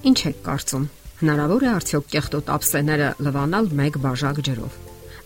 [0.00, 0.84] Ինչ եք կարծում,
[1.20, 4.78] հնարավոր է արդյոք կեղտոտ ափսեները լվանալ մեկ բաժակ ջրով։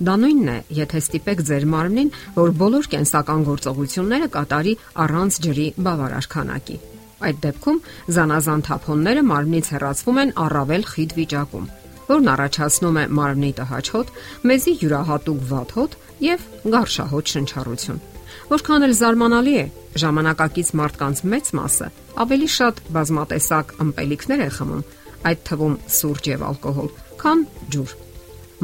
[0.08, 4.74] Դա նույնն է, եթե ստիպեք ձեր մարմնին, որ բոլոր կենսական գործողությունները կատարի
[5.04, 6.78] առանց ջրի բավարար քանակի։
[7.24, 7.80] Այդ դեպքում
[8.18, 11.70] զանազան թափոնները մարմնից հեռացվում են առավել խիտ վիճակում,
[12.08, 14.12] որն առաջացնում է մարմնի տհաճ հոտ,
[14.50, 18.02] մեզի յուրահատուկ վատ հոտ եւ գարշահոտ շնչառություն։
[18.54, 19.64] Որքան էլ զարմանալի է,
[20.04, 21.88] ժամանակակից մարդկանց մեծ մասը
[22.24, 24.82] ավելի շատ բազմատեսակ ըմպելիքներ է խմում,
[25.30, 26.90] այդ թվում սուրճ եւ ալկոհոլ,
[27.22, 27.42] քան
[27.74, 27.94] ջուր։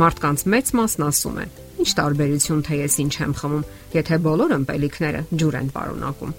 [0.01, 1.47] Մարդկանց մեծ մասն ասում է.
[1.81, 6.35] Ինչ տարբերություն թե ես ինչ եմ խմում, եթե բոլոր ըմպելիքները ջուր են պարունակում։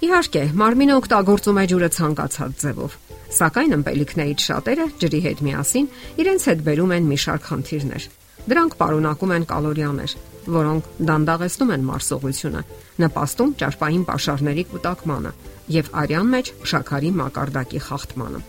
[0.00, 2.92] Իհարկե, մարմինը օգտագործում է ջուրը ցանկացած ձևով,
[3.36, 5.88] սակայն ըմպելիքներից շատերը ջրի հետ միասին
[6.24, 8.06] իրենց հետ բերում են մի շարք խնդիրներ։
[8.48, 10.14] Դրանք պարունակում են կալորիաներ,
[10.56, 12.62] որոնք դանդաղեցնում են մարսողությունը,
[13.04, 15.32] նպաստում ճարպային pašարների կուտակմանը
[15.76, 18.40] եւ արյան մեջ շաքարի մակարդակի խախտմանը։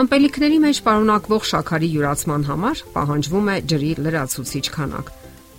[0.00, 5.12] Ամպելիքների մեջ պարունակվող շաքարի յուրացման համար պահանջվում է ջրի լրացուցիչ քանակ։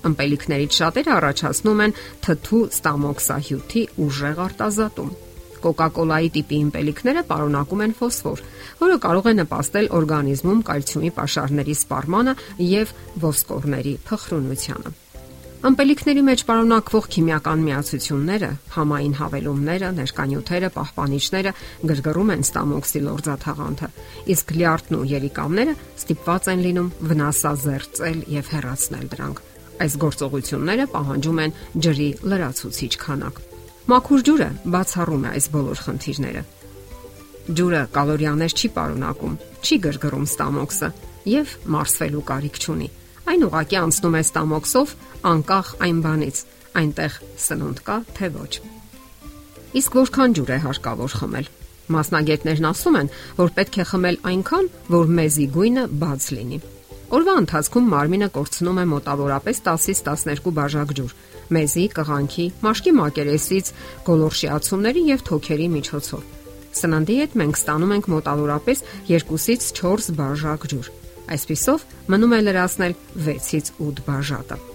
[0.07, 1.93] Ամպելիքներից շատերը առաջացնում են
[2.25, 5.11] թթու ստամոքսահյութի ուժեղ արտազատում։
[5.61, 8.41] Կոկա-կոլայի տիպի իմպելիքները պարունակում են ֆոսֆոր,
[8.81, 12.35] որը կարող է նպաստել օրգանիզմում կալցիումի pašարների սպառմանը
[12.71, 14.97] եւ ոսկորների փխրունությանը։
[15.61, 21.53] Ամպելիքների մեջ պարունակվող քիմիական միացությունները, համային հավելումները, ներկանյութերը, պահպանիչները
[21.91, 23.91] գրգռում են ստամոքսի լորձաթաղանթը,
[24.33, 29.47] իսկ լյարդն ու երիկամները ստիպված են լինում վնասազերծել եւ հեռացնել դրանք։
[29.81, 33.43] Այս գործողությունները պահանջում են ջրի լրացուցիչ քանակ։
[33.91, 36.43] Մաքուր ջուրը բացառում է այս բոլոր խնդիրները։
[37.57, 40.89] Ջուրը կալորիաներ չի պարունակում, չի գրգռում ստամոքսը
[41.31, 42.89] եւ մարսվելու կարիք չունի
[43.31, 44.93] Այն ուղակի անցնում է ստամոքսով
[45.29, 46.37] անկախ այն բանից,
[46.81, 48.51] այնտեղ սնունդ կա թե ոչ։
[49.81, 51.49] Իսկ որքան ջուր է հարկավոր խմել։
[51.95, 56.59] Մասնագետներն ասում են, որ պետք է խմել այնքան, որ մեզի գույնը բաց լինի։
[57.11, 61.15] Օրվա ընթացքում մարմինը կորցնում է մոտավորապես 10-ից 12 բաժակ ջուր՝
[61.57, 63.71] մեզի, կղանքի, մաշկի մակերեսից,
[64.07, 66.25] գոլորշիացումների եւ թոքերի միջոցով։
[66.81, 70.91] Սննդի հետ մենք ստանում ենք մոտավորապես 2-ից 4 բաժակ ջուր։
[71.35, 74.70] Այսպիսով մնում է լրացնել 6-ից 8 բաժակը։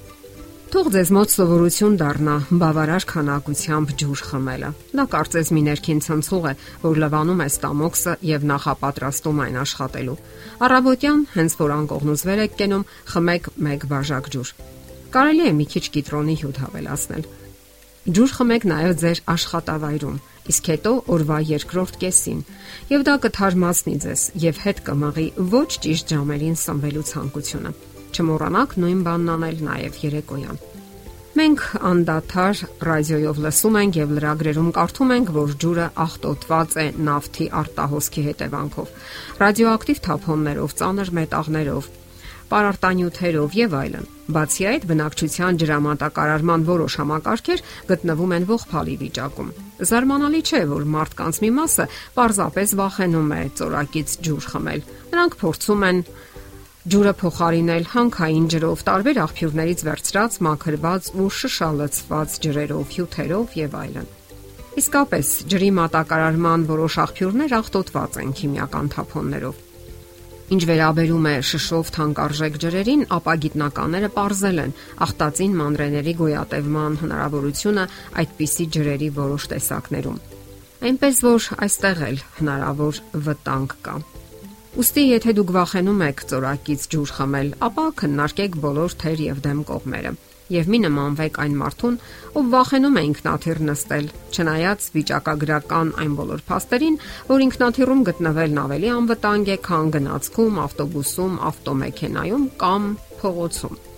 [0.76, 6.52] Թող ձեզ մոտ սովորություն դառնա բավարար քանակությամբ ջուր խմելը։ Դա կարծես մի ներքին ցնցուղ է,
[6.82, 10.18] որ լվանում է ստամոքսը եւ նախապատրաստում այն աշխատելու։
[10.68, 14.52] Առավոտյան, հենց որ անկողնուց վեր եք կենում, խմեք 1 բաժակ ջուր։
[15.16, 17.26] Կարելի է մի քիչ կիտրոնի հյութ հավելացնել։
[18.20, 20.22] Ջուր խմեք նաև ձեր աշխատավայրում,
[20.52, 22.46] իսկ հետո օրվա երկրորդ կեսին,
[22.92, 27.78] եւ դա կթարմացնի ձեզ եւ հետ կմաղի ոչ ճիշտ ժամերին սնվելու ցանկությունը։
[28.16, 30.60] Չմոռանաք նույն բանն անել նաև երեկոյան։
[31.36, 38.22] Մենք անդադար ռադիոյով լսում ենք եւ լրագրերում կարդում ենք, որ ջուրը աղտոտված է նավթի արտահոսքի
[38.30, 38.94] հետևանքով,
[39.42, 41.90] ռադիոակտիվ թափոններով, ծանր մետաղներով,
[42.46, 49.50] պարարտանյութերով եւ այլն։ Բացի այդ, բնակչության ջրամատակարարման որոշ համակարգեր գտնվում են ողփալի վիճակում։
[49.90, 56.00] Զարմանալի չէ, որ մարդկանց մի մասը պարզապես վախենում է ծորակից ջուր խմել։ Նրանք փորձում են
[56.86, 64.10] ջուրը փոխարինել հանքային ջրով, տարբեր աղբյուրներից վերցրած մաքրված ու շշալցված ջրերով, հյութերով եւ այլն։
[64.78, 69.64] Իսկապես, ջրի մատակարարման որոշ աղբյուրներ աղտոտված են քիմիական թափոններով։
[70.46, 74.76] Ինչ վերաբերում է շշով թանկարժեք ջրերին, ապա գիտնականները ողրզել են
[75.06, 77.88] ախտածին մանրեների գոյատևման հնարավորությունը
[78.22, 80.22] այդպիսի ջրերի որոշ տեսակներում։
[80.86, 83.96] Այնպես որ այստեղ էլ հնարավոր վտանգ կա։
[84.76, 90.12] Ոստի եթե դուք վախենում եք ծորակից ջուր խմել, ապա քննարկեք բոլոր թեր եւ դեմ կողմերը
[90.52, 91.96] եւ մի նմանվեք այն մարդուն,
[92.36, 97.00] ով վախենում է ինքնաթիռ նստել, չնայած վիճակագրական այն բոլոր փաստերին,
[97.32, 102.90] որ ինքնաթիռում գտնվելն ավելի անվտանգ է, քան գնացքում, ավտոբուսում, ավտոմեքենայում կամ
[103.24, 103.95] փողոցում։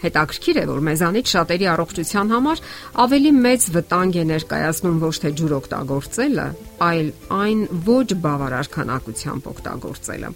[0.00, 2.60] Հետաքրքիր է, որ մեզանից շատերի առողջության համար
[3.04, 6.46] ավելի մեծ վտանգ է ներկայացնում ոչ թե ջուր օգտագործելը,
[6.90, 7.10] այլ
[7.40, 10.30] այն ոչ բավարար քանակությամբ օգտագործելը։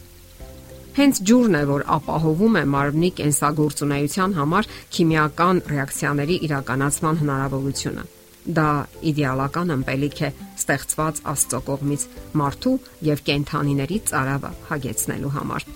[0.94, 8.05] Հենց ջուրն է, որ ապահովում է մարմնի կենսագործունեության համար քիմիական ռեակցիաների իրականացման հնարավորությունը։
[8.44, 8.69] Դա
[9.11, 10.31] իդեալական ըմպելիք է
[10.61, 12.05] ստեղծված Աստծո կողմից
[12.43, 12.75] մարդու
[13.11, 15.73] եւ կենթանիների ծարավը հագեցնելու համար։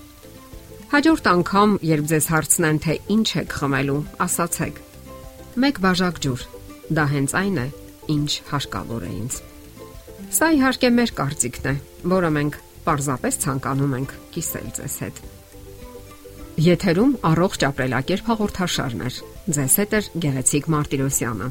[0.89, 4.79] Հաջորդ անգամ, երբ ձեզ հարցնեն, թե ինչ եք խմելու, ասացեք.
[5.61, 6.45] Մեկ բաժակ ջուր։
[6.97, 7.67] Դա հենց այն է,
[8.15, 9.37] ինչ հարկավոր է ինձ։
[10.39, 11.75] Սա իհարկե մեր կարծիքն է,
[12.15, 12.59] որը մենք
[12.89, 15.23] պարզապես ցանկանում ենք կիսել ձեզ հետ։
[16.69, 19.11] Եթերում առողջ ապրելակերպ հաղորդաշարն է։
[19.59, 21.51] Ձեզ հետ է Գեղեցիկ Մարտիրոսյանը։